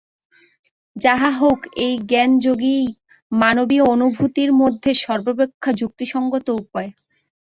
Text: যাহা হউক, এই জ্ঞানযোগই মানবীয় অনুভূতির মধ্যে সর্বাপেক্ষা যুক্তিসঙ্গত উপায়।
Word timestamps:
যাহা 0.95 1.29
হউক, 1.31 1.59
এই 1.85 1.93
জ্ঞানযোগই 2.09 2.79
মানবীয় 3.31 3.85
অনুভূতির 3.87 4.51
মধ্যে 4.61 4.91
সর্বাপেক্ষা 5.03 5.71
যুক্তিসঙ্গত 5.73 6.47
উপায়। 6.61 6.89